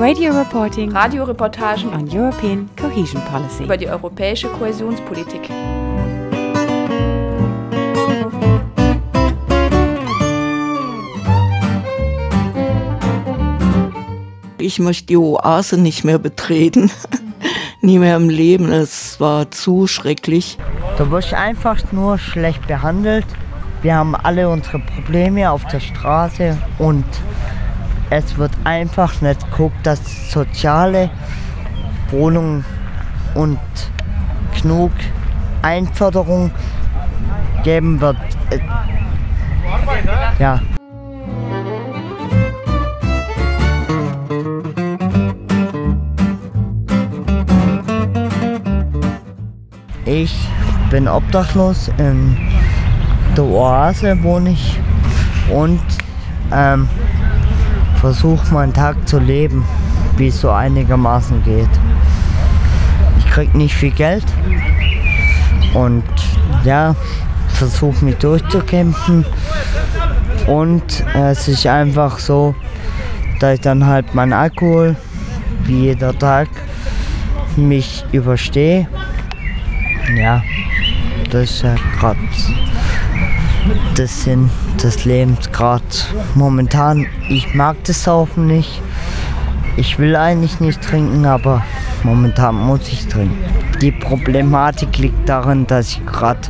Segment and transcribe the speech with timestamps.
[0.00, 3.64] Radio reporting Radioreportagen on European cohesion policy.
[3.64, 5.50] über die europäische Kohäsionspolitik.
[14.56, 16.90] Ich möchte die Oase nicht mehr betreten.
[17.82, 18.72] Nie mehr im Leben.
[18.72, 20.56] Es war zu schrecklich.
[20.96, 23.26] Du wirst einfach nur schlecht behandelt.
[23.82, 27.04] Wir haben alle unsere Probleme auf der Straße und
[28.10, 31.10] es wird einfach nicht geguckt, dass soziale
[32.10, 32.64] Wohnungen
[33.34, 33.60] und
[34.60, 34.90] genug
[35.62, 36.50] Einförderung
[37.62, 38.16] geben wird.
[40.38, 40.60] Ja.
[50.04, 50.34] Ich
[50.90, 51.88] bin obdachlos.
[51.98, 52.36] In
[53.36, 54.80] der Oase wohne ich
[55.54, 55.80] und
[56.52, 56.88] ähm,
[58.00, 59.64] versuche meinen Tag zu leben,
[60.16, 61.68] wie es so einigermaßen geht.
[63.18, 64.24] Ich krieg nicht viel Geld
[65.74, 66.04] und
[66.64, 66.96] ja,
[67.48, 69.24] versuche mich durchzukämpfen.
[70.46, 72.54] Und äh, es ist einfach so,
[73.38, 74.96] dass ich dann halt meinen Alkohol,
[75.64, 76.48] wie jeder Tag,
[77.56, 78.88] mich überstehe.
[80.16, 80.42] Ja,
[81.30, 82.18] das ist ja gerade
[83.94, 84.48] das Sinn
[84.82, 85.84] des Lebens gerade
[86.34, 87.06] momentan.
[87.28, 88.80] Ich mag das Saufen nicht.
[89.76, 91.62] Ich will eigentlich nicht trinken, aber
[92.02, 93.38] momentan muss ich trinken.
[93.80, 96.40] Die Problematik liegt darin, dass ich gerade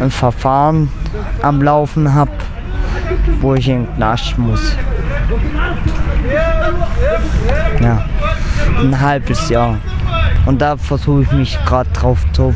[0.00, 0.88] ein Verfahren
[1.42, 2.32] am Laufen habe,
[3.40, 4.76] wo ich in Knast muss.
[7.80, 8.04] Ja,
[8.80, 9.78] ein halbes Jahr.
[10.46, 12.54] Und da versuche ich mich gerade drauf zu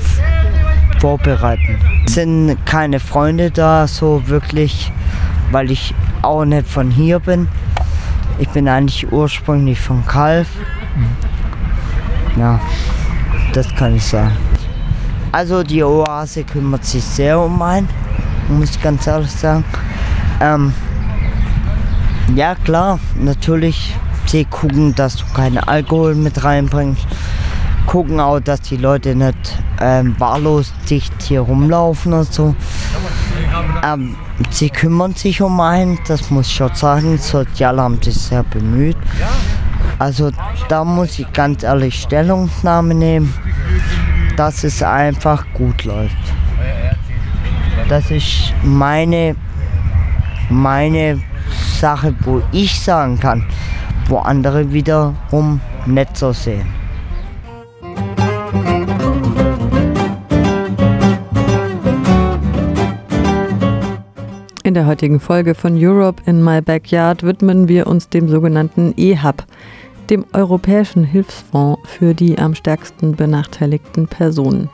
[0.99, 1.96] vorbereiten.
[2.07, 4.93] Sind keine Freunde da, so wirklich,
[5.51, 7.49] weil ich auch nicht von hier bin.
[8.39, 10.49] Ich bin eigentlich ursprünglich von Kalf.
[12.37, 12.61] Ja,
[13.53, 14.37] das kann ich sagen.
[15.33, 17.89] Also die Oase kümmert sich sehr um einen,
[18.49, 19.65] muss ich ganz ehrlich sagen.
[20.41, 20.73] Ähm,
[22.35, 23.95] ja klar, natürlich,
[24.27, 27.07] sie gucken, dass du keinen Alkohol mit reinbringst.
[27.87, 32.55] Gucken auch, dass die Leute nicht ähm, wahllos dicht hier rumlaufen und so.
[33.85, 34.17] Ähm,
[34.51, 37.19] sie kümmern sich um einen, das muss ich schon sagen.
[37.19, 38.97] Sozial haben sich sehr bemüht.
[39.99, 40.31] Also
[40.69, 43.33] da muss ich ganz ehrlich Stellungnahme nehmen,
[44.37, 46.17] dass es einfach gut läuft.
[47.89, 49.37] Das ist meine,
[50.51, 51.21] meine
[51.81, 53.47] Sache, wo ich sagen kann,
[54.09, 56.67] wo andere wiederum nicht so sehen.
[64.77, 69.47] Der heutigen Folge von Europe in My Backyard widmen wir uns dem sogenannten EHAB,
[70.11, 74.69] dem Europäischen Hilfsfonds für die am stärksten benachteiligten Personen.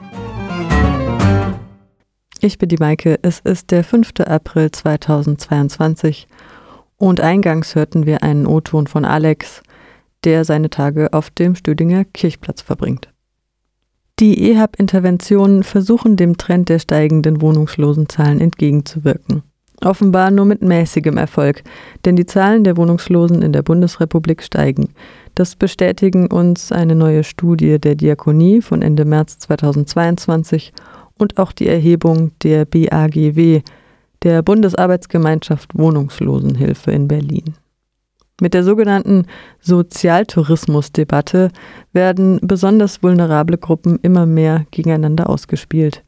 [2.41, 4.15] Ich bin die Maike, es ist der 5.
[4.27, 6.27] April 2022
[6.97, 9.63] und eingangs hörten wir einen O-Ton von Alex,
[10.25, 13.09] der seine Tage auf dem Stüdinger Kirchplatz verbringt.
[14.19, 19.45] Die EHAB-Interventionen versuchen dem Trend der steigenden Wohnungslosenzahlen entgegenzuwirken.
[19.85, 21.65] Offenbar nur mit mäßigem Erfolg,
[22.05, 24.91] denn die Zahlen der Wohnungslosen in der Bundesrepublik steigen.
[25.35, 30.73] Das bestätigen uns eine neue Studie der Diakonie von Ende März 2022
[31.19, 33.63] und auch die Erhebung der BAGW,
[34.23, 37.55] der Bundesarbeitsgemeinschaft Wohnungslosenhilfe in Berlin.
[38.41, 39.27] Mit der sogenannten
[39.61, 41.51] Sozialtourismusdebatte
[41.93, 46.03] werden besonders vulnerable Gruppen immer mehr gegeneinander ausgespielt.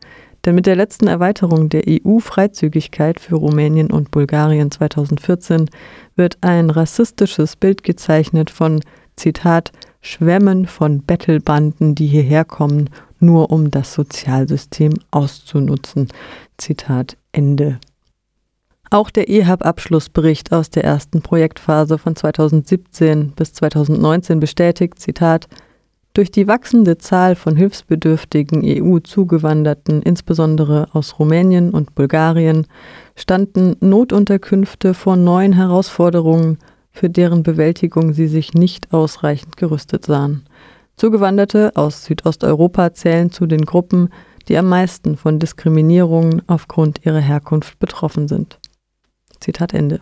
[0.45, 5.71] Denn mit der letzten Erweiterung der EU-Freizügigkeit für Rumänien und Bulgarien 2014
[6.17, 8.81] wird ein rassistisches Bild gezeichnet von,
[9.17, 16.09] Zitat, Schwämmen von Bettelbanden, die hierher kommen, nur um das Sozialsystem auszunutzen.
[16.59, 17.79] Zitat Ende.
[18.91, 25.49] Auch der EHAB-Abschlussbericht aus der ersten Projektphase von 2017 bis 2019 bestätigt, Zitat,
[26.15, 32.67] durch die wachsende Zahl von hilfsbedürftigen EU-Zugewanderten, insbesondere aus Rumänien und Bulgarien,
[33.17, 36.59] standen Notunterkünfte vor neuen Herausforderungen,
[36.93, 40.45] für deren Bewältigung sie sich nicht ausreichend gerüstet sahen.
[40.97, 44.11] Zugewanderte aus Südosteuropa zählen zu den Gruppen,
[44.49, 48.61] die am meisten von Diskriminierungen aufgrund ihrer Herkunft betroffen sind.
[49.41, 50.01] Zitat Ende.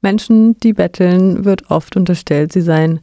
[0.00, 3.00] Menschen, die betteln, wird oft unterstellt, sie seien,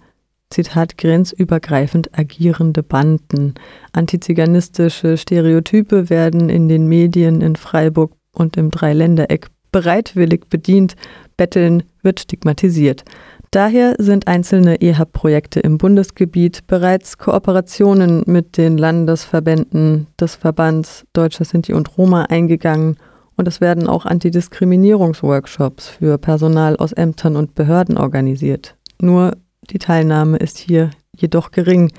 [0.49, 3.53] Zitat, grenzübergreifend agierende Banden.
[3.93, 10.95] Antiziganistische Stereotype werden in den Medien in Freiburg und im Dreiländereck bereitwillig bedient,
[11.37, 13.03] Betteln wird stigmatisiert.
[13.51, 21.73] Daher sind einzelne EHAB-Projekte im Bundesgebiet bereits Kooperationen mit den Landesverbänden des Verbands Deutscher Sinti
[21.73, 22.97] und Roma eingegangen
[23.35, 28.75] und es werden auch Antidiskriminierungsworkshops für Personal aus Ämtern und Behörden organisiert.
[29.01, 29.33] Nur
[29.71, 31.91] die Teilnahme ist hier jedoch gering,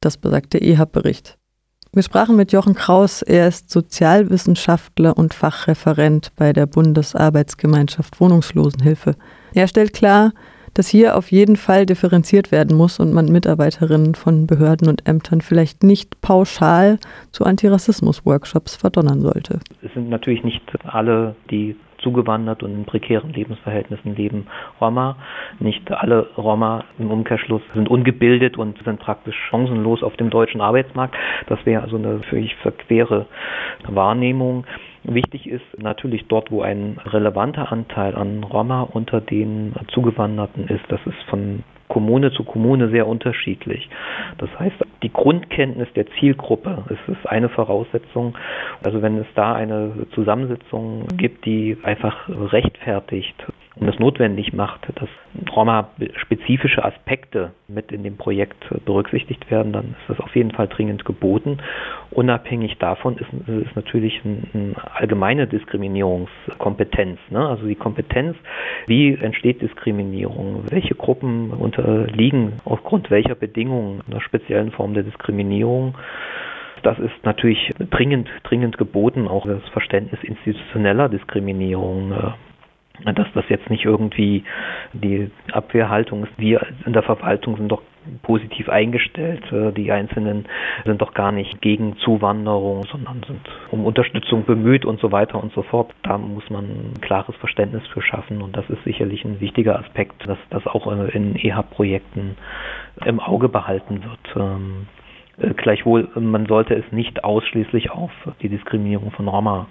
[0.00, 1.38] das besagt der EHAB-Bericht.
[1.92, 9.14] Wir sprachen mit Jochen Kraus, er ist Sozialwissenschaftler und Fachreferent bei der Bundesarbeitsgemeinschaft Wohnungslosenhilfe.
[9.54, 10.32] Er stellt klar,
[10.74, 15.40] dass hier auf jeden Fall differenziert werden muss und man Mitarbeiterinnen von Behörden und Ämtern
[15.40, 16.98] vielleicht nicht pauschal
[17.30, 19.60] zu Antirassismus-Workshops verdonnern sollte.
[19.82, 24.46] Es sind natürlich nicht alle, die zugewandert und in prekären Lebensverhältnissen leben
[24.80, 25.16] Roma.
[25.58, 31.16] Nicht alle Roma im Umkehrschluss sind ungebildet und sind praktisch chancenlos auf dem deutschen Arbeitsmarkt.
[31.48, 33.26] Das wäre also eine völlig verquere
[33.88, 34.64] Wahrnehmung.
[35.02, 41.00] Wichtig ist natürlich dort, wo ein relevanter Anteil an Roma unter den Zugewanderten ist, das
[41.06, 43.88] ist von Kommune zu Kommune sehr unterschiedlich.
[44.38, 44.74] Das heißt,
[45.04, 48.36] die Grundkenntnis der Zielgruppe ist, ist eine Voraussetzung.
[48.84, 53.36] Also wenn es da eine Zusammensetzung gibt, die einfach rechtfertigt
[53.76, 55.08] und es notwendig macht, dass
[55.54, 61.04] Roma-spezifische Aspekte mit in dem Projekt berücksichtigt werden, dann ist das auf jeden Fall dringend
[61.04, 61.58] geboten.
[62.10, 67.18] Unabhängig davon ist, es natürlich eine ein allgemeine Diskriminierungskompetenz.
[67.30, 67.48] Ne?
[67.48, 68.36] Also die Kompetenz,
[68.86, 75.96] wie entsteht Diskriminierung, welche Gruppen unterliegen aufgrund welcher Bedingungen einer speziellen Form der Diskriminierung
[76.82, 82.32] das ist natürlich dringend, dringend geboten, auch das Verständnis institutioneller Diskriminierung äh,
[83.02, 84.44] dass das jetzt nicht irgendwie
[84.92, 86.32] die Abwehrhaltung ist.
[86.36, 87.82] Wir in der Verwaltung sind doch
[88.22, 89.50] positiv eingestellt.
[89.50, 90.46] Äh, die Einzelnen
[90.84, 95.52] sind doch gar nicht gegen Zuwanderung, sondern sind um Unterstützung bemüht und so weiter und
[95.54, 95.92] so fort.
[96.02, 100.28] Da muss man ein klares Verständnis für schaffen und das ist sicherlich ein wichtiger Aspekt,
[100.28, 102.36] dass das auch in EHAB-Projekten
[103.04, 104.36] im Auge behalten wird.
[105.38, 108.10] Äh, gleichwohl, man sollte es nicht ausschließlich auf
[108.42, 109.66] die Diskriminierung von Roma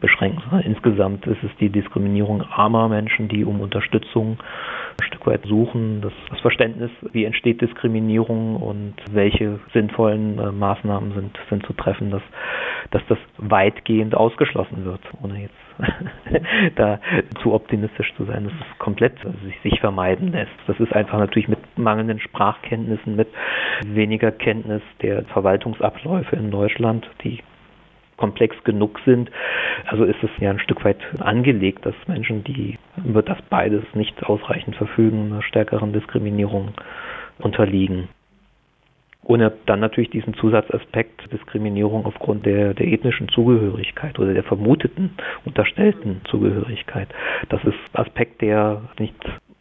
[0.00, 0.42] beschränken.
[0.64, 4.36] Insgesamt ist es die Diskriminierung armer Menschen, die um Unterstützung
[5.00, 11.14] ein Stück weit suchen, das, das Verständnis, wie entsteht Diskriminierung und welche sinnvollen äh, Maßnahmen
[11.14, 12.22] sind, sind zu treffen, dass,
[12.90, 15.54] dass das weitgehend ausgeschlossen wird, ohne jetzt
[16.76, 17.00] da
[17.42, 19.14] zu optimistisch zu sein, dass es komplett
[19.62, 20.52] sich, vermeiden lässt.
[20.66, 23.28] Das ist einfach natürlich mit mangelnden Sprachkenntnissen, mit
[23.86, 27.40] weniger Kenntnis der Verwaltungsabläufe in Deutschland, die
[28.16, 29.30] komplex genug sind.
[29.86, 34.22] Also ist es ja ein Stück weit angelegt, dass Menschen, die über das beides nicht
[34.24, 36.72] ausreichend verfügen, einer stärkeren Diskriminierung
[37.40, 38.08] unterliegen.
[39.24, 45.10] Ohne dann natürlich diesen Zusatzaspekt Diskriminierung aufgrund der, der ethnischen Zugehörigkeit oder der vermuteten,
[45.44, 47.08] unterstellten Zugehörigkeit.
[47.48, 49.14] Das ist Aspekt, der nicht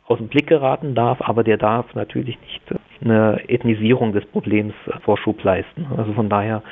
[0.07, 2.61] aus dem Blick geraten darf, aber der darf natürlich nicht
[3.01, 5.87] eine Ethnisierung des Problems Vorschub leisten.
[5.95, 6.63] Also von daher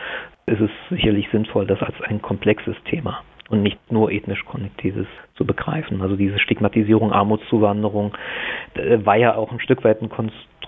[0.45, 6.01] ist es sicherlich sinnvoll, das als ein komplexes Thema und nicht nur ethnisch-konnektives zu begreifen.
[6.01, 8.13] Also diese Stigmatisierung, Armutszuwanderung
[8.75, 10.58] äh, war ja auch ein Stück weit ein Konstrukt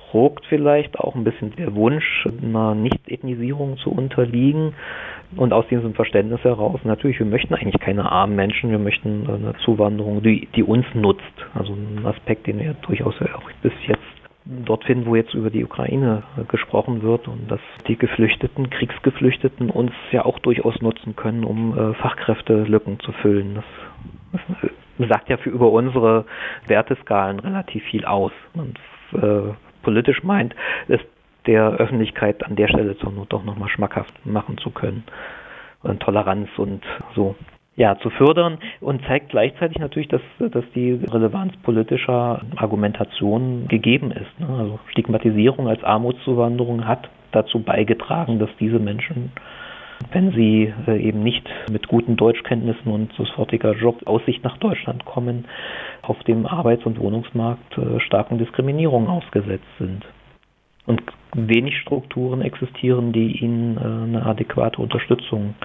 [0.48, 4.74] vielleicht, auch ein bisschen der Wunsch, einer Nicht-Ethnisierung zu unterliegen.
[5.38, 9.53] Und aus diesem Verständnis heraus, natürlich, wir möchten eigentlich keine armen Menschen, wir möchten eine
[9.63, 11.22] Zuwanderung, die, die uns nutzt.
[11.53, 14.01] Also ein Aspekt, den wir durchaus auch bis jetzt
[14.46, 19.91] dort finden, wo jetzt über die Ukraine gesprochen wird und dass die Geflüchteten, Kriegsgeflüchteten uns
[20.12, 23.56] ja auch durchaus nutzen können, um äh, Fachkräftelücken zu füllen.
[23.56, 24.41] Das,
[24.98, 26.25] das sagt ja für über unsere
[26.68, 28.32] Werteskalen relativ viel aus.
[28.53, 28.80] Und
[29.13, 30.56] äh, politisch meint,
[30.88, 31.00] es
[31.48, 35.04] der Öffentlichkeit an der Stelle zur Not doch nochmal schmackhaft machen zu können.
[35.82, 36.84] Und Toleranz und
[37.16, 37.36] so
[37.76, 44.40] ja, zu fördern und zeigt gleichzeitig natürlich, dass, dass die Relevanz politischer Argumentation gegeben ist.
[44.40, 44.48] Ne?
[44.48, 49.32] Also Stigmatisierung als Armutszuwanderung hat dazu beigetragen, dass diese Menschen,
[50.12, 55.46] wenn sie äh, eben nicht mit guten Deutschkenntnissen und sofortiger Jobaussicht nach Deutschland kommen,
[56.01, 60.05] auf dem Arbeits- und Wohnungsmarkt äh, starken Diskriminierungen ausgesetzt sind
[60.86, 61.01] und
[61.36, 65.55] wenig Strukturen existieren, die ihnen äh, eine adäquate Unterstützung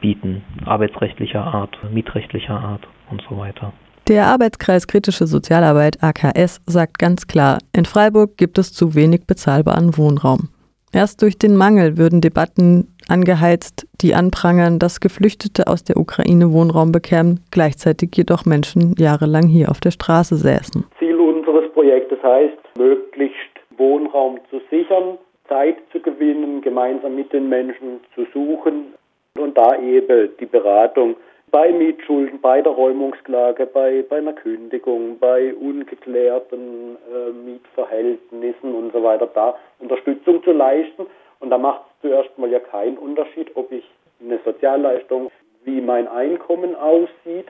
[0.00, 3.72] bieten, arbeitsrechtlicher Art, mietrechtlicher Art und so weiter.
[4.08, 9.96] Der Arbeitskreis Kritische Sozialarbeit AKS sagt ganz klar, in Freiburg gibt es zu wenig bezahlbaren
[9.96, 10.48] Wohnraum.
[10.94, 16.92] Erst durch den Mangel würden Debatten angeheizt, die anprangern, dass Geflüchtete aus der Ukraine Wohnraum
[16.92, 20.84] bekämen, gleichzeitig jedoch Menschen jahrelang hier auf der Straße säßen.
[20.98, 23.36] Ziel unseres Projektes heißt, möglichst
[23.78, 25.16] Wohnraum zu sichern,
[25.48, 28.92] Zeit zu gewinnen, gemeinsam mit den Menschen zu suchen
[29.38, 31.16] und da eben die Beratung
[31.52, 39.04] bei Mietschulden, bei der Räumungsklage, bei, bei einer Kündigung, bei ungeklärten äh, Mietverhältnissen und so
[39.04, 41.06] weiter, da Unterstützung zu leisten.
[41.40, 43.84] Und da macht es zuerst mal ja keinen Unterschied, ob ich
[44.20, 45.30] eine Sozialleistung,
[45.64, 47.46] wie mein Einkommen aussieht.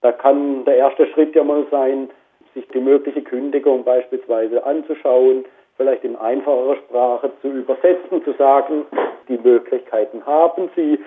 [0.00, 2.10] Da kann der erste Schritt ja mal sein,
[2.54, 5.44] sich die mögliche Kündigung beispielsweise anzuschauen,
[5.76, 8.86] vielleicht in einfacherer Sprache zu übersetzen, zu sagen,
[9.28, 10.98] die Möglichkeiten haben Sie,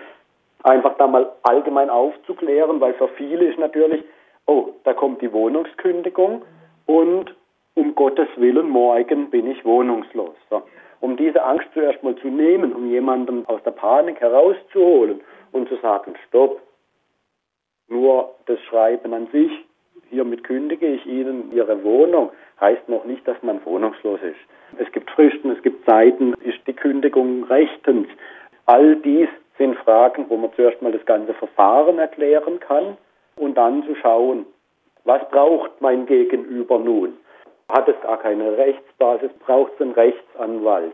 [0.63, 4.03] einfach da mal allgemein aufzuklären, weil für viele ist natürlich,
[4.45, 6.43] oh, da kommt die Wohnungskündigung
[6.85, 7.35] und
[7.75, 10.35] um Gottes Willen, morgen bin ich wohnungslos.
[10.49, 10.63] So.
[10.99, 15.21] Um diese Angst zuerst mal zu nehmen, um jemanden aus der Panik herauszuholen
[15.51, 16.59] und zu sagen, stopp,
[17.87, 19.51] nur das Schreiben an sich,
[20.09, 24.79] hiermit kündige ich Ihnen Ihre Wohnung, heißt noch nicht, dass man wohnungslos ist.
[24.79, 28.07] Es gibt Fristen, es gibt Zeiten, ist die Kündigung rechtens.
[28.65, 32.97] All dies sind Fragen, wo man zuerst mal das ganze Verfahren erklären kann
[33.35, 34.45] und dann zu schauen,
[35.03, 37.17] was braucht mein Gegenüber nun?
[37.71, 39.31] Hat es gar keine Rechtsbasis?
[39.45, 40.93] Braucht es einen Rechtsanwalt?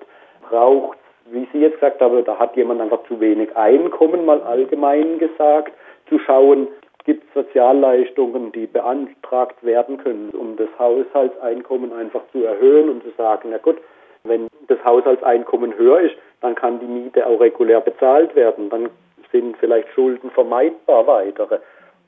[0.50, 4.42] Braucht es, wie Sie jetzt gesagt haben, da hat jemand einfach zu wenig Einkommen, mal
[4.42, 5.74] allgemein gesagt,
[6.10, 6.68] zu schauen,
[7.06, 13.10] gibt es Sozialleistungen, die beantragt werden können, um das Haushaltseinkommen einfach zu erhöhen und zu
[13.18, 13.78] sagen, na gut,
[14.24, 18.70] wenn das Haushaltseinkommen höher ist, dann kann die Miete auch regulär bezahlt werden.
[18.70, 18.90] Dann
[19.32, 21.60] sind vielleicht Schulden vermeidbar weitere.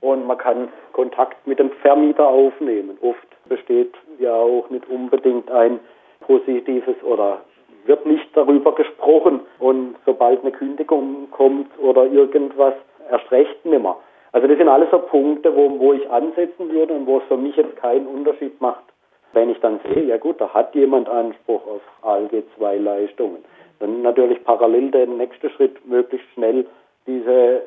[0.01, 2.97] Und man kann Kontakt mit dem Vermieter aufnehmen.
[3.01, 5.79] Oft besteht ja auch nicht unbedingt ein
[6.19, 7.41] positives oder
[7.85, 9.39] wird nicht darüber gesprochen.
[9.59, 12.73] Und sobald eine Kündigung kommt oder irgendwas,
[13.09, 13.95] erst recht nimmer.
[14.33, 17.37] Also das sind alles so Punkte, wo, wo ich ansetzen würde und wo es für
[17.37, 18.83] mich jetzt keinen Unterschied macht,
[19.31, 23.45] wenn ich dann sehe, ja gut, da hat jemand Anspruch auf ALG-2-Leistungen.
[23.79, 26.65] Dann natürlich parallel der nächste Schritt, möglichst schnell
[27.07, 27.61] diese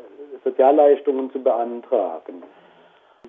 [0.44, 2.42] Sozialleistungen zu beantragen.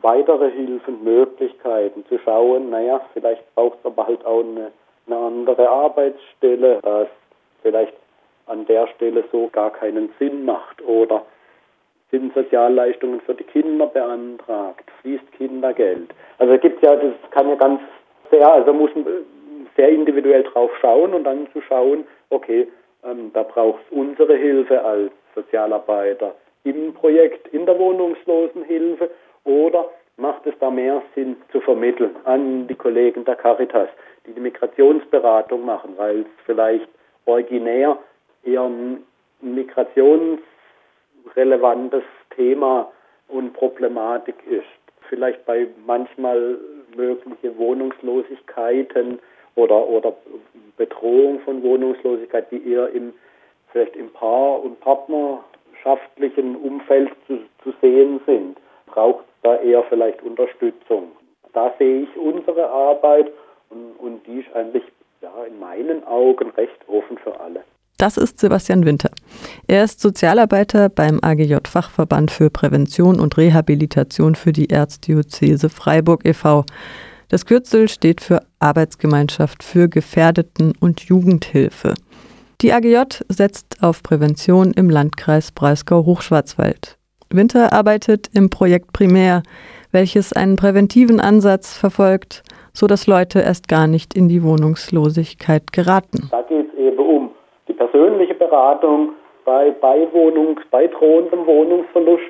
[0.02, 4.72] Weitere Hilfen, Möglichkeiten zu schauen, naja, vielleicht braucht es aber halt auch eine,
[5.08, 7.08] eine andere Arbeitsstelle, dass
[7.62, 7.94] vielleicht
[8.46, 11.24] an der Stelle so gar keinen Sinn macht oder
[12.12, 16.10] sind Sozialleistungen für die Kinder beantragt, fließt Kindergeld.
[16.40, 17.82] Also gibt ja, das kann ja ganz
[18.32, 19.06] sehr, also muss man
[19.76, 22.68] sehr individuell drauf schauen und dann zu schauen, okay,
[23.04, 26.34] ähm, da braucht es unsere Hilfe als Sozialarbeiter
[26.64, 29.10] im Projekt, in der Wohnungslosenhilfe
[29.46, 33.90] oder macht es da mehr Sinn zu vermitteln an die Kollegen der Caritas,
[34.26, 36.88] die die Migrationsberatung machen, weil es vielleicht
[37.26, 37.98] originär
[38.44, 39.04] eher ein
[39.42, 42.04] migrationsrelevantes
[42.36, 42.92] Thema
[43.30, 44.66] und Problematik ist.
[45.08, 46.58] Vielleicht bei manchmal
[46.96, 49.20] mögliche Wohnungslosigkeiten
[49.56, 50.14] oder, oder
[50.78, 53.14] Bedrohung von Wohnungslosigkeit, die eher im,
[53.72, 61.12] vielleicht im Paar- und partnerschaftlichen Umfeld zu, zu sehen sind, braucht da eher vielleicht Unterstützung.
[61.54, 63.32] Da sehe ich unsere Arbeit
[63.70, 64.84] und, und die ist eigentlich
[65.22, 67.64] ja, in meinen Augen recht offen für alle.
[67.98, 69.10] Das ist Sebastian Winter.
[69.68, 76.64] Er ist Sozialarbeiter beim AGJ Fachverband für Prävention und Rehabilitation für die Erzdiözese Freiburg e.V.
[77.30, 81.94] Das Kürzel steht für Arbeitsgemeinschaft für Gefährdeten und Jugendhilfe.
[82.62, 86.98] Die AGJ setzt auf Prävention im Landkreis Breisgau-Hochschwarzwald.
[87.30, 89.44] Winter arbeitet im Projekt Primär,
[89.92, 92.42] welches einen präventiven Ansatz verfolgt,
[92.74, 96.30] so dass Leute erst gar nicht in die Wohnungslosigkeit geraten.
[96.32, 97.30] Da geht es eben um
[97.68, 99.12] die persönliche Beratung
[99.46, 102.24] bei Beiwohnung, bei drohendem Wohnungsverlust.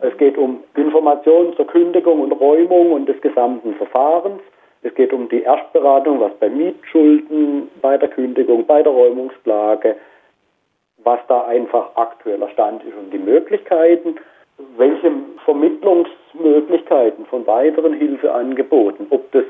[0.00, 4.42] Es geht um Informationen zur Kündigung und Räumung und des gesamten Verfahrens.
[4.82, 9.96] Es geht um die Erstberatung, was bei Mietschulden, bei der Kündigung, bei der Räumungsklage,
[11.02, 14.16] was da einfach aktueller Stand ist und die Möglichkeiten,
[14.76, 15.12] welche
[15.44, 19.44] Vermittlungsmöglichkeiten von weiteren Hilfeangeboten, ob das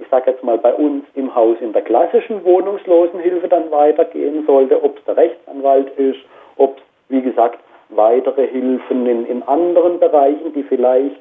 [0.00, 4.82] ich sage jetzt mal, bei uns im Haus in der klassischen Wohnungslosenhilfe dann weitergehen sollte,
[4.82, 6.18] ob es der Rechtsanwalt ist,
[6.56, 7.60] ob es, wie gesagt,
[7.96, 11.16] weitere Hilfen in, in anderen Bereichen, die vielleicht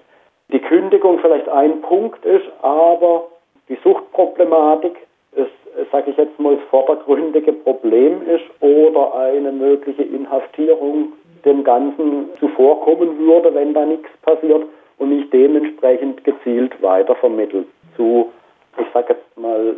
[0.52, 3.28] die Kündigung vielleicht ein Punkt ist, aber
[3.70, 4.96] die Suchtproblematik,
[5.36, 5.48] das,
[5.92, 11.14] sage ich jetzt mal, das vordergründige Problem ist oder eine mögliche Inhaftierung
[11.46, 14.64] dem Ganzen zuvorkommen würde, wenn da nichts passiert
[14.98, 18.32] und mich dementsprechend gezielt weitervermittelt zu,
[18.80, 19.76] ich sage jetzt mal,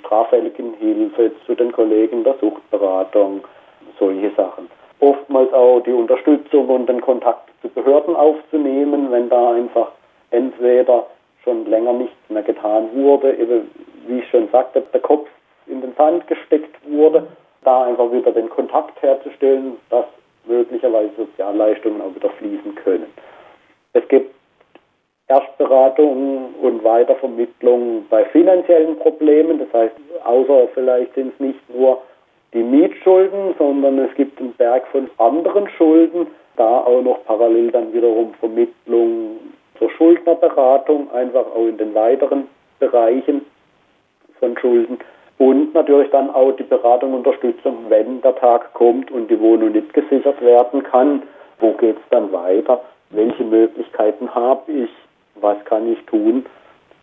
[0.00, 3.42] straffälligen Hilfe, zu den Kollegen der Suchtberatung,
[3.98, 4.68] solche Sachen.
[5.00, 9.92] Oftmals auch die Unterstützung und den Kontakt zu Behörden aufzunehmen, wenn da einfach
[10.30, 11.06] entweder
[11.42, 13.70] schon länger nichts mehr getan wurde, eben,
[14.06, 15.28] wie ich schon sagte, der Kopf
[15.66, 17.26] in den Sand gesteckt wurde,
[17.64, 20.04] da einfach wieder den Kontakt herzustellen, dass
[20.46, 23.06] möglicherweise Sozialleistungen auch wieder fließen können.
[23.92, 24.34] Es gibt
[25.28, 29.60] Erstberatung und Weitervermittlung bei finanziellen Problemen.
[29.60, 32.02] Das heißt, außer vielleicht sind es nicht nur
[32.52, 36.26] die Mietschulden, sondern es gibt einen Berg von anderen Schulden.
[36.56, 39.38] Da auch noch parallel dann wiederum Vermittlung
[39.78, 43.42] zur Schuldnerberatung, einfach auch in den weiteren Bereichen
[44.38, 44.98] von Schulden.
[45.38, 49.72] Und natürlich dann auch die Beratung und Unterstützung, wenn der Tag kommt und die Wohnung
[49.72, 51.22] nicht gesichert werden kann.
[51.60, 52.82] Wo geht es dann weiter?
[53.10, 54.90] Welche Möglichkeiten habe ich?
[55.40, 56.44] was kann ich tun,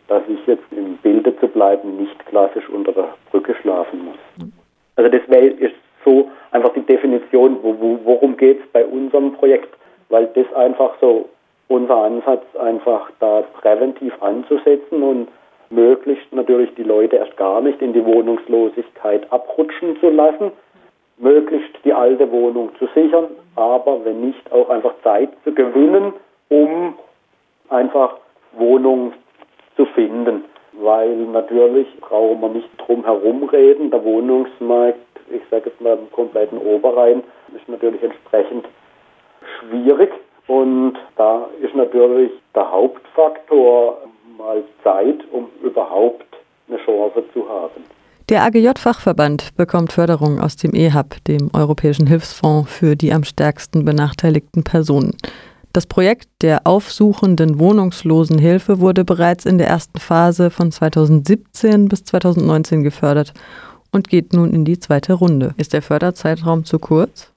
[0.08, 4.52] dass ich jetzt im Bilde zu bleiben nicht klassisch unter der Brücke schlafen muss.
[4.98, 5.22] Also das
[5.60, 5.74] ist
[6.04, 9.72] so einfach die Definition, wo, wo, worum geht es bei unserem Projekt,
[10.08, 11.28] weil das einfach so
[11.68, 15.28] unser Ansatz einfach da präventiv anzusetzen und
[15.70, 20.50] möglichst natürlich die Leute erst gar nicht in die Wohnungslosigkeit abrutschen zu lassen,
[21.18, 26.12] möglichst die alte Wohnung zu sichern, aber wenn nicht auch einfach Zeit zu gewinnen,
[26.48, 26.94] um
[27.68, 28.16] einfach
[28.52, 29.12] Wohnung
[29.76, 30.44] zu finden.
[30.80, 33.90] Weil natürlich brauchen wir nicht drum herum reden.
[33.90, 34.98] Der Wohnungsmarkt,
[35.30, 37.22] ich sage jetzt mal im kompletten Oberrhein,
[37.56, 38.66] ist natürlich entsprechend
[39.58, 40.10] schwierig.
[40.46, 43.98] Und da ist natürlich der Hauptfaktor
[44.38, 46.26] mal Zeit, um überhaupt
[46.68, 47.84] eine Chance zu haben.
[48.28, 54.64] Der AGJ-Fachverband bekommt Förderung aus dem EHAB, dem Europäischen Hilfsfonds für die am stärksten benachteiligten
[54.64, 55.16] Personen.
[55.72, 62.82] Das Projekt der aufsuchenden Wohnungslosenhilfe wurde bereits in der ersten Phase von 2017 bis 2019
[62.82, 63.34] gefördert
[63.92, 65.54] und geht nun in die zweite Runde.
[65.58, 67.34] Ist der Förderzeitraum zu kurz?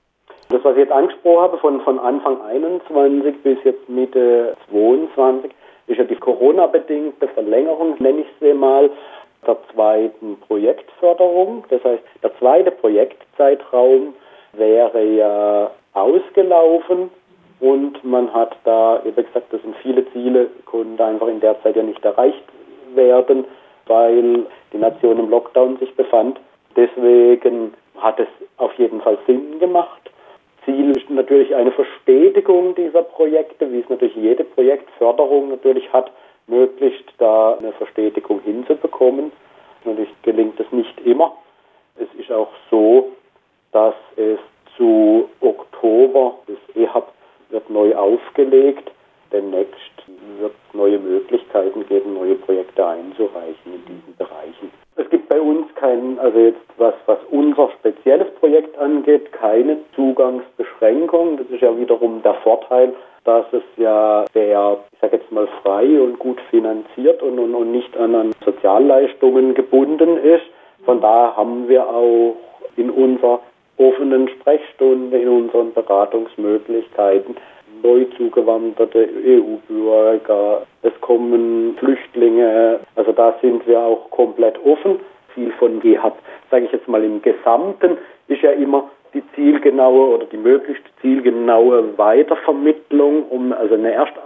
[0.49, 5.51] Das, was ich jetzt angesprochen habe, von, von Anfang 21 bis jetzt Mitte 22,
[5.87, 8.89] ist ja die Corona-bedingte Verlängerung, nenne ich sie mal,
[9.45, 11.65] der zweiten Projektförderung.
[11.69, 14.13] Das heißt, der zweite Projektzeitraum
[14.53, 17.09] wäre ja ausgelaufen
[17.61, 21.75] und man hat da, wie gesagt, das sind viele Ziele, konnten einfach in der Zeit
[21.75, 22.43] ja nicht erreicht
[22.95, 23.45] werden,
[23.85, 26.39] weil die Nation im Lockdown sich befand.
[26.75, 30.01] Deswegen hat es auf jeden Fall Sinn gemacht.
[30.65, 36.11] Ziel ist natürlich eine Verspätigung dieser Projekte, wie es natürlich jede Projektförderung natürlich hat,
[36.47, 39.31] möglichst da eine Verspätigung hinzubekommen.
[39.83, 41.35] Natürlich gelingt es nicht immer.
[41.95, 43.09] Es ist auch so,
[43.71, 44.39] dass es
[44.77, 47.07] zu Oktober des EHAB
[47.51, 48.91] wird neu aufgelegt.
[49.31, 49.75] Demnächst
[50.39, 54.71] wird es neue Möglichkeiten geben, neue Projekte einzureichen in diesen Bereichen.
[54.97, 61.37] Es gibt bei uns kein, also jetzt was, was unser spezielles Projekt angeht, keine Zugangsbeschränkung.
[61.37, 66.01] Das ist ja wiederum der Vorteil, dass es ja sehr, ich sage jetzt mal, frei
[66.01, 70.45] und gut finanziert und, und, und nicht an, an Sozialleistungen gebunden ist.
[70.83, 72.35] Von daher haben wir auch
[72.75, 73.39] in unserer
[73.77, 77.35] offenen Sprechstunde, in unseren Beratungsmöglichkeiten.
[77.83, 84.99] Neu zugewanderte EU-Bürger, es kommen Flüchtlinge, also da sind wir auch komplett offen.
[85.33, 86.17] Viel von GEHAB,
[86.51, 91.97] sage ich jetzt mal im Gesamten, ist ja immer die zielgenaue oder die möglichst zielgenaue
[91.97, 94.19] Weitervermittlung, um also eine erste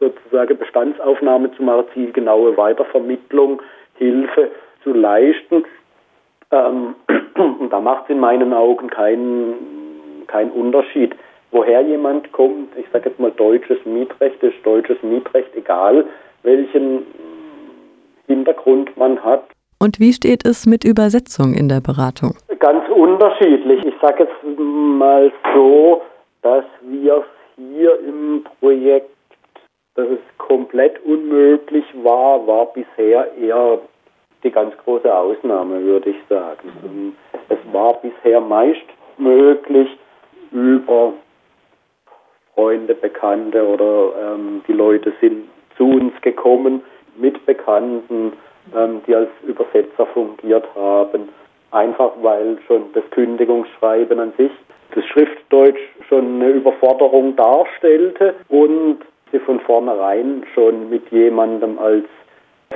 [0.00, 3.60] sozusagen Bestandsaufnahme zu machen, zielgenaue Weitervermittlung,
[3.96, 4.50] Hilfe
[4.84, 5.64] zu leisten.
[6.50, 6.94] Ähm,
[7.70, 11.14] da macht es in meinen Augen keinen kein Unterschied.
[11.50, 16.06] Woher jemand kommt, ich sage jetzt mal deutsches Mietrecht, ist deutsches Mietrecht, egal
[16.42, 17.06] welchen
[18.26, 19.44] Hintergrund man hat.
[19.80, 22.34] Und wie steht es mit Übersetzung in der Beratung?
[22.58, 23.84] Ganz unterschiedlich.
[23.84, 26.02] Ich sage jetzt mal so,
[26.42, 27.24] dass wir
[27.56, 29.10] hier im Projekt,
[29.94, 33.80] dass es komplett unmöglich war, war bisher eher
[34.42, 37.16] die ganz große Ausnahme, würde ich sagen.
[37.48, 39.88] Es war bisher meist möglich,
[40.52, 41.12] über
[42.54, 46.82] Freunde, Bekannte oder ähm, die Leute sind zu uns gekommen
[47.16, 48.32] mit Bekannten,
[48.74, 51.28] ähm, die als Übersetzer fungiert haben,
[51.70, 54.50] einfach weil schon das Kündigungsschreiben an sich,
[54.94, 62.06] das Schriftdeutsch schon eine Überforderung darstellte und sie von vornherein schon mit jemandem als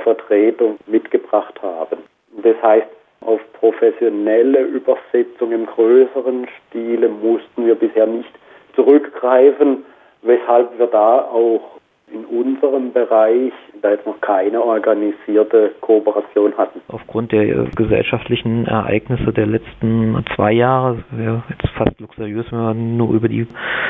[0.03, 1.99] Vertretung mitgebracht haben.
[2.43, 2.87] Das heißt,
[3.21, 8.31] auf professionelle Übersetzung im größeren Stile mussten wir bisher nicht
[8.75, 9.85] zurückgreifen,
[10.21, 11.79] weshalb wir da auch
[12.13, 16.79] in unserem Bereich da jetzt noch keine organisierte Kooperation hatten.
[16.87, 22.73] Aufgrund der äh, gesellschaftlichen Ereignisse der letzten zwei Jahre, wäre jetzt fast luxuriös, wenn wir
[22.73, 23.47] nur über die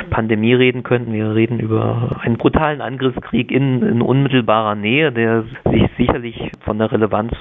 [0.10, 1.14] Pandemie reden könnten.
[1.14, 6.92] Wir reden über einen brutalen Angriffskrieg in, in unmittelbarer Nähe, der sich sicherlich von der
[6.92, 7.34] Relevanz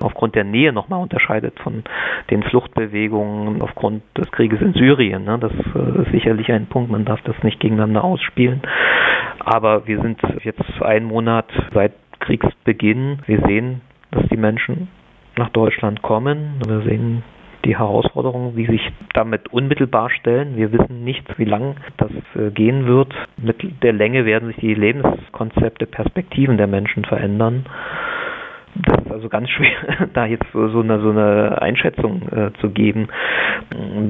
[0.00, 1.84] aufgrund der Nähe nochmal unterscheidet von
[2.30, 5.24] den Fluchtbewegungen aufgrund des Krieges in Syrien.
[5.24, 5.38] Ne?
[5.38, 8.62] Das äh, ist sicherlich ein Punkt, man darf das nicht gegeneinander ausspielen.
[9.40, 13.20] Aber wir sind jetzt einen Monat seit Kriegsbeginn.
[13.26, 14.88] Wir sehen, dass die Menschen
[15.36, 16.60] nach Deutschland kommen.
[16.66, 17.22] Wir sehen
[17.64, 18.80] die Herausforderungen, wie sich
[19.14, 20.56] damit unmittelbar stellen.
[20.56, 23.12] Wir wissen nicht, wie lang das äh, gehen wird.
[23.36, 27.66] Mit der Länge werden sich die Lebenskonzepte, Perspektiven der Menschen verändern.
[29.08, 33.08] Ist also ganz schwer, da jetzt so eine, so eine Einschätzung äh, zu geben.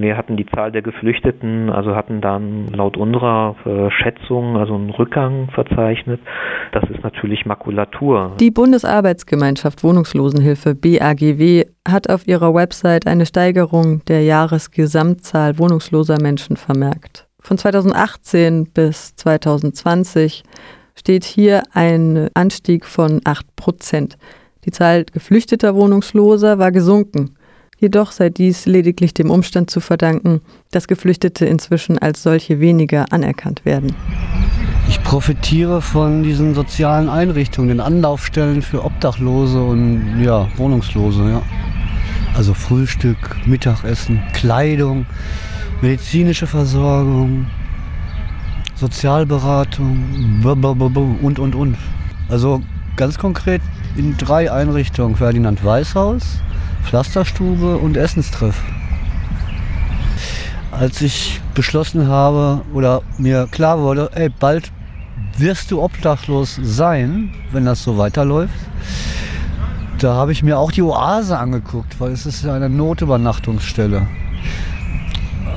[0.00, 4.90] Wir hatten die Zahl der Geflüchteten, also hatten dann laut unserer äh, Schätzung also einen
[4.90, 6.20] Rückgang verzeichnet.
[6.72, 8.32] Das ist natürlich Makulatur.
[8.40, 17.28] Die Bundesarbeitsgemeinschaft Wohnungslosenhilfe BAGW hat auf ihrer Website eine Steigerung der Jahresgesamtzahl wohnungsloser Menschen vermerkt.
[17.40, 20.42] Von 2018 bis 2020
[20.96, 24.18] steht hier ein Anstieg von 8 Prozent.
[24.68, 27.30] Die Zahl geflüchteter Wohnungsloser war gesunken.
[27.78, 33.64] Jedoch sei dies lediglich dem Umstand zu verdanken, dass Geflüchtete inzwischen als solche weniger anerkannt
[33.64, 33.94] werden.
[34.86, 41.30] Ich profitiere von diesen sozialen Einrichtungen, den Anlaufstellen für Obdachlose und ja, Wohnungslose.
[41.30, 41.42] Ja.
[42.36, 45.06] Also Frühstück, Mittagessen, Kleidung,
[45.80, 47.46] medizinische Versorgung,
[48.74, 50.42] Sozialberatung
[51.22, 51.78] und, und, und.
[52.28, 52.60] Also
[52.96, 53.62] ganz konkret
[53.96, 55.16] in drei Einrichtungen.
[55.16, 56.22] Ferdinand Weißhaus,
[56.84, 58.60] Pflasterstube und Essenstreff.
[60.70, 64.70] Als ich beschlossen habe oder mir klar wurde, ey, bald
[65.36, 68.54] wirst du obdachlos sein, wenn das so weiterläuft,
[69.98, 74.06] da habe ich mir auch die Oase angeguckt, weil es ist eine Notübernachtungsstelle.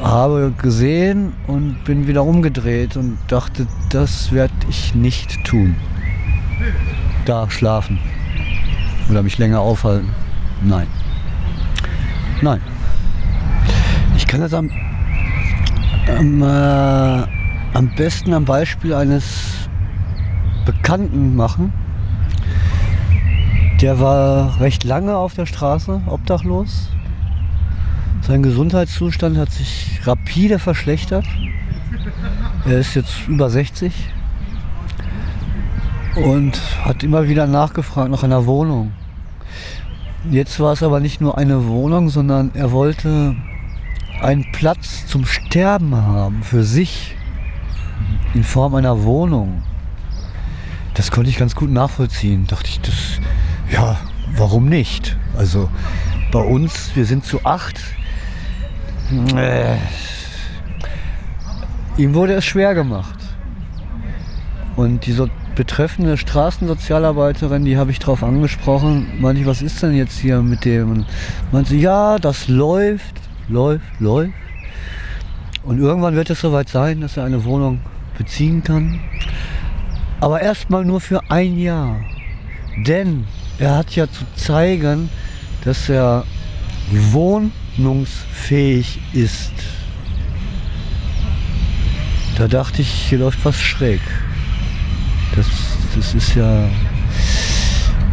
[0.01, 5.75] Habe gesehen und bin wieder umgedreht und dachte, das werde ich nicht tun.
[7.25, 7.99] Da schlafen
[9.11, 10.09] oder mich länger aufhalten.
[10.63, 10.87] Nein.
[12.41, 12.61] Nein.
[14.15, 14.71] Ich kann das am,
[16.07, 17.27] am, äh,
[17.73, 19.67] am besten am Beispiel eines
[20.65, 21.73] Bekannten machen.
[23.81, 26.89] Der war recht lange auf der Straße, obdachlos.
[28.21, 31.25] Sein Gesundheitszustand hat sich rapide verschlechtert.
[32.65, 33.91] Er ist jetzt über 60
[36.15, 38.91] und hat immer wieder nachgefragt nach einer Wohnung.
[40.29, 43.35] Jetzt war es aber nicht nur eine Wohnung, sondern er wollte
[44.21, 47.15] einen Platz zum Sterben haben für sich
[48.35, 49.63] in Form einer Wohnung.
[50.93, 52.45] Das konnte ich ganz gut nachvollziehen.
[52.45, 53.19] Dachte ich, das,
[53.71, 53.97] ja,
[54.35, 55.17] warum nicht?
[55.35, 55.69] Also
[56.31, 57.81] bei uns, wir sind zu acht.
[59.35, 59.77] Äh,
[61.97, 63.17] ihm wurde es schwer gemacht.
[64.75, 65.13] Und die
[65.55, 70.65] betreffende Straßensozialarbeiterin, die habe ich darauf angesprochen, meinte ich, was ist denn jetzt hier mit
[70.65, 70.91] dem?
[70.91, 71.05] Und
[71.51, 73.15] meinte sie, ja, das läuft,
[73.49, 74.33] läuft, läuft.
[75.63, 77.81] Und irgendwann wird es soweit sein, dass er eine Wohnung
[78.17, 78.99] beziehen kann.
[80.19, 81.99] Aber erstmal nur für ein Jahr.
[82.87, 83.25] Denn
[83.59, 85.09] er hat ja zu zeigen,
[85.63, 86.25] dass er
[86.91, 89.53] wohnungsfähig ist.
[92.37, 94.01] Da dachte ich, hier läuft was schräg.
[95.35, 95.47] Das,
[95.95, 96.69] das ist ja,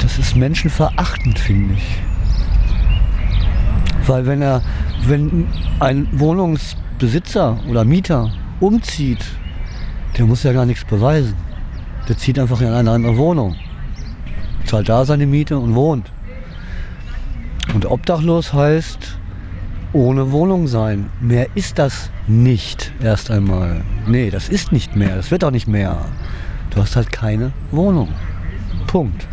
[0.00, 1.98] das ist menschenverachtend, finde ich.
[4.06, 4.62] Weil wenn er,
[5.06, 5.46] wenn
[5.80, 9.24] ein Wohnungsbesitzer oder Mieter umzieht,
[10.16, 11.34] der muss ja gar nichts beweisen.
[12.08, 13.56] Der zieht einfach in eine andere Wohnung,
[14.64, 16.10] zahlt da seine Miete und wohnt.
[17.74, 19.18] Und obdachlos heißt
[19.92, 21.10] ohne Wohnung sein.
[21.20, 23.82] Mehr ist das nicht erst einmal.
[24.06, 25.16] Nee, das ist nicht mehr.
[25.16, 25.98] Das wird auch nicht mehr.
[26.70, 28.08] Du hast halt keine Wohnung.
[28.86, 29.26] Punkt.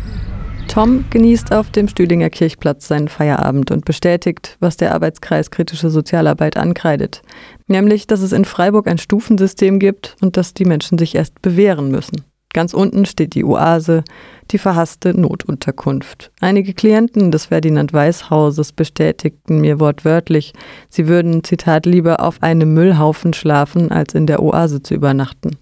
[0.68, 6.56] Tom genießt auf dem Stühlinger Kirchplatz seinen Feierabend und bestätigt, was der Arbeitskreis kritische Sozialarbeit
[6.56, 7.22] ankreidet.
[7.66, 11.90] Nämlich, dass es in Freiburg ein Stufensystem gibt und dass die Menschen sich erst bewähren
[11.90, 12.24] müssen.
[12.52, 14.02] Ganz unten steht die Oase,
[14.50, 16.30] die verhasste Notunterkunft.
[16.40, 20.52] Einige Klienten des Ferdinand Weiß Hauses bestätigten mir wortwörtlich,
[20.88, 25.58] sie würden, Zitat, lieber auf einem Müllhaufen schlafen, als in der Oase zu übernachten.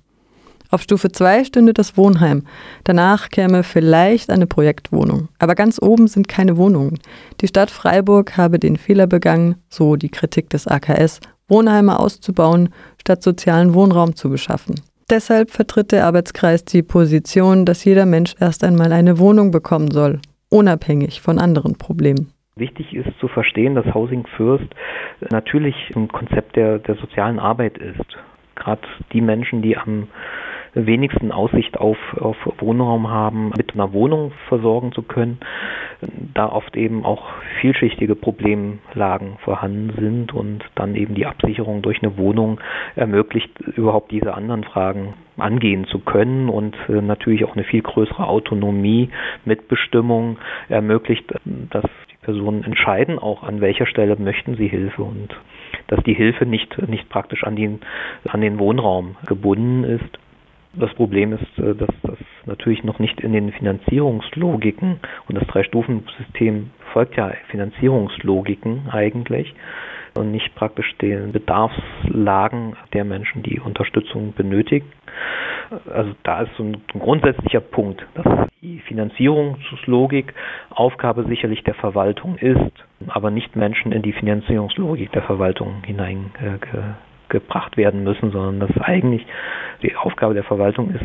[0.74, 2.42] Auf Stufe 2 stünde das Wohnheim.
[2.82, 5.28] Danach käme vielleicht eine Projektwohnung.
[5.38, 6.98] Aber ganz oben sind keine Wohnungen.
[7.40, 13.22] Die Stadt Freiburg habe den Fehler begangen, so die Kritik des AKS, Wohnheime auszubauen, statt
[13.22, 14.80] sozialen Wohnraum zu beschaffen.
[15.08, 20.18] Deshalb vertritt der Arbeitskreis die Position, dass jeder Mensch erst einmal eine Wohnung bekommen soll,
[20.48, 22.32] unabhängig von anderen Problemen.
[22.56, 24.66] Wichtig ist zu verstehen, dass Housing First
[25.30, 28.18] natürlich ein Konzept der, der sozialen Arbeit ist.
[28.56, 28.82] Gerade
[29.12, 30.08] die Menschen, die am
[30.74, 35.38] wenigsten Aussicht auf, auf Wohnraum haben, mit einer Wohnung versorgen zu können,
[36.34, 37.24] da oft eben auch
[37.60, 42.60] vielschichtige Problemlagen vorhanden sind und dann eben die Absicherung durch eine Wohnung
[42.96, 48.26] ermöglicht, überhaupt diese anderen Fragen angehen zu können und äh, natürlich auch eine viel größere
[48.26, 49.10] Autonomie,
[49.44, 51.32] Mitbestimmung ermöglicht,
[51.70, 55.34] dass die Personen entscheiden auch an welcher Stelle möchten sie Hilfe und
[55.88, 57.80] dass die Hilfe nicht, nicht praktisch an den,
[58.28, 60.18] an den Wohnraum gebunden ist.
[60.76, 66.70] Das Problem ist, äh, dass das natürlich noch nicht in den Finanzierungslogiken und das Drei-Stufen-System
[66.92, 69.54] folgt ja Finanzierungslogiken eigentlich
[70.16, 74.86] und nicht praktisch den Bedarfslagen der Menschen, die Unterstützung benötigen.
[75.92, 80.34] Also da ist so ein, grundsätzlicher Punkt, dass die Finanzierungslogik
[80.70, 86.58] Aufgabe sicherlich der Verwaltung ist, aber nicht Menschen in die Finanzierungslogik der Verwaltung hinein äh,
[87.34, 89.26] gebracht werden müssen, sondern dass eigentlich
[89.82, 91.04] die Aufgabe der Verwaltung ist,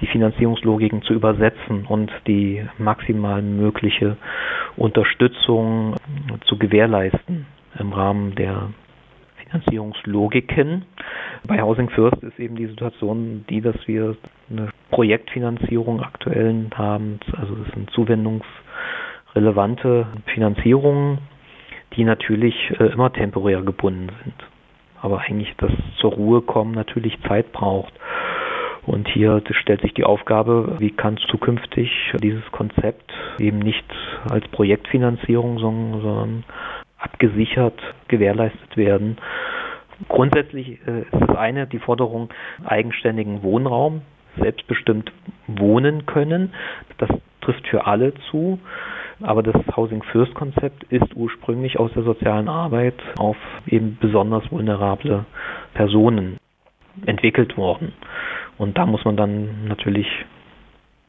[0.00, 4.16] die Finanzierungslogiken zu übersetzen und die maximal mögliche
[4.76, 5.94] Unterstützung
[6.46, 7.46] zu gewährleisten
[7.78, 8.70] im Rahmen der
[9.36, 10.86] Finanzierungslogiken.
[11.46, 14.16] Bei Housing First ist eben die Situation die, dass wir
[14.50, 17.20] eine Projektfinanzierung aktuell haben.
[17.36, 21.18] Also das sind zuwendungsrelevante Finanzierungen,
[21.94, 24.34] die natürlich äh, immer temporär gebunden sind
[25.02, 27.92] aber eigentlich das zur Ruhe kommen natürlich Zeit braucht.
[28.86, 31.90] Und hier stellt sich die Aufgabe, wie kann zukünftig
[32.22, 33.84] dieses Konzept eben nicht
[34.28, 36.44] als Projektfinanzierung, sondern
[36.98, 39.18] abgesichert gewährleistet werden.
[40.08, 42.30] Grundsätzlich äh, ist das eine die Forderung
[42.64, 44.02] eigenständigen Wohnraum,
[44.38, 45.12] selbstbestimmt
[45.46, 46.54] wohnen können.
[46.98, 47.10] Das
[47.42, 48.58] trifft für alle zu.
[49.22, 55.26] Aber das Housing First Konzept ist ursprünglich aus der sozialen Arbeit auf eben besonders vulnerable
[55.74, 56.38] Personen
[57.06, 57.92] entwickelt worden.
[58.58, 60.06] Und da muss man dann natürlich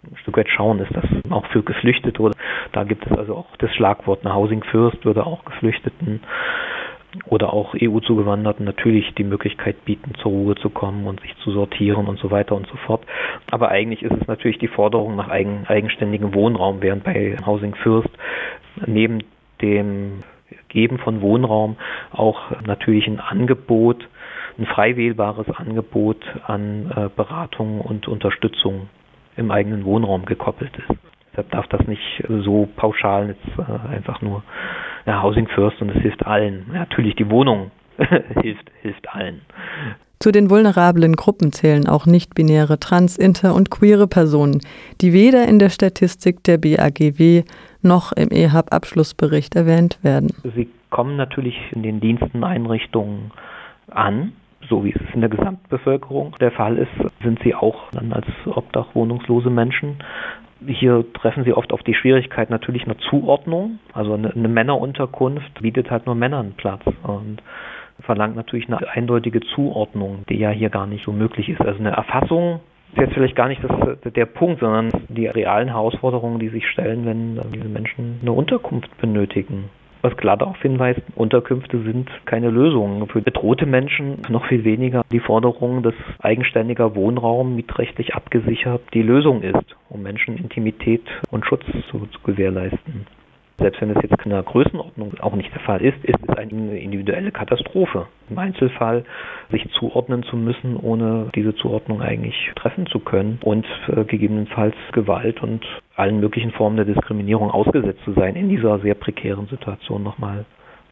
[0.04, 2.36] ein Stück weit schauen, ist das auch für Geflüchtete oder
[2.72, 6.22] da gibt es also auch das Schlagwort eine Housing First würde auch Geflüchteten
[7.26, 12.08] oder auch EU-Zugewanderten natürlich die Möglichkeit bieten, zur Ruhe zu kommen und sich zu sortieren
[12.08, 13.04] und so weiter und so fort.
[13.50, 18.10] Aber eigentlich ist es natürlich die Forderung nach eigen, eigenständigem Wohnraum, während bei Housing First
[18.86, 19.24] neben
[19.62, 20.24] dem
[20.70, 21.76] Geben von Wohnraum
[22.12, 24.08] auch natürlich ein Angebot,
[24.58, 28.90] ein frei wählbares Angebot an äh, Beratung und Unterstützung
[29.36, 30.98] im eigenen Wohnraum gekoppelt ist.
[31.32, 34.44] Deshalb darf das nicht so pauschal jetzt äh, einfach nur
[35.06, 36.66] ja, Housing First und es hilft allen.
[36.72, 37.72] Natürlich die Wohnung
[38.42, 39.42] hilft, hilft allen.
[40.20, 44.62] Zu den vulnerablen Gruppen zählen auch nicht-binäre, trans-, inter- und queere Personen,
[45.02, 47.44] die weder in der Statistik der BAGW
[47.82, 50.32] noch im EHAB-Abschlussbericht erwähnt werden.
[50.56, 53.32] Sie kommen natürlich in den Diensten, Einrichtungen
[53.90, 54.34] an,
[54.70, 56.92] so wie es in der Gesamtbevölkerung der Fall ist,
[57.24, 59.98] sind sie auch dann als Obdach wohnungslose Menschen
[60.68, 63.80] hier treffen Sie oft auf die Schwierigkeit natürlich einer Zuordnung.
[63.94, 67.42] Also eine, eine Männerunterkunft bietet halt nur Männern Platz und
[68.02, 71.62] verlangt natürlich eine eindeutige Zuordnung, die ja hier gar nicht so möglich ist.
[71.62, 72.60] Also eine Erfassung
[72.94, 77.06] ist jetzt vielleicht gar nicht das, der Punkt, sondern die realen Herausforderungen, die sich stellen,
[77.06, 79.70] wenn diese Menschen eine Unterkunft benötigen
[80.02, 83.08] was klar darauf hinweist, Unterkünfte sind keine Lösung.
[83.08, 89.44] Für bedrohte Menschen noch viel weniger die Forderung, dass eigenständiger Wohnraum mietrechtlich abgesichert die Lösung
[89.44, 93.06] ist, um Menschen Intimität und Schutz zu, zu gewährleisten
[93.62, 96.80] selbst wenn es jetzt in der Größenordnung auch nicht der Fall ist, ist es eine
[96.80, 98.08] individuelle Katastrophe.
[98.30, 99.04] Im Einzelfall
[99.52, 103.66] sich zuordnen zu müssen, ohne diese Zuordnung eigentlich treffen zu können und
[104.08, 105.62] gegebenenfalls Gewalt und
[105.96, 110.46] allen möglichen Formen der Diskriminierung ausgesetzt zu sein in dieser sehr prekären Situation nochmal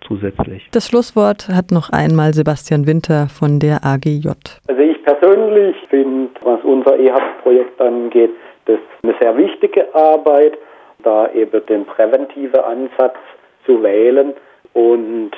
[0.07, 0.67] zusätzlich.
[0.71, 4.29] Das Schlusswort hat noch einmal Sebastian Winter von der AGJ.
[4.67, 8.31] Also ich persönlich finde, was unser EHAB-Projekt angeht,
[8.65, 10.57] das eine sehr wichtige Arbeit
[11.03, 13.17] da eben den präventiven Ansatz
[13.65, 14.33] zu wählen
[14.73, 15.31] und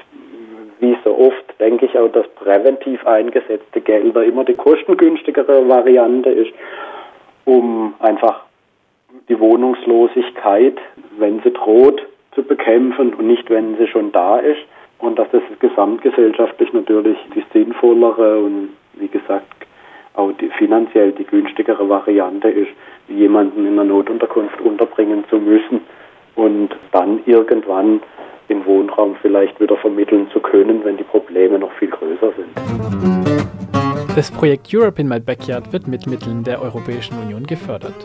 [0.80, 6.52] wie so oft denke ich auch, dass präventiv eingesetzte Gelder immer die kostengünstigere Variante ist,
[7.46, 8.46] um einfach
[9.30, 10.78] die Wohnungslosigkeit,
[11.18, 12.02] wenn sie droht,
[12.34, 14.62] zu bekämpfen und nicht, wenn sie schon da ist.
[14.98, 19.46] Und dass das gesamtgesellschaftlich natürlich die sinnvollere und wie gesagt
[20.14, 22.72] auch die, finanziell die günstigere Variante ist,
[23.08, 25.82] jemanden in einer Notunterkunft unterbringen zu müssen
[26.36, 28.02] und dann irgendwann
[28.50, 32.50] den Wohnraum vielleicht wieder vermitteln zu können, wenn die Probleme noch viel größer sind.
[34.16, 37.96] Das Projekt Europe in My Backyard wird mit Mitteln der Europäischen Union gefördert.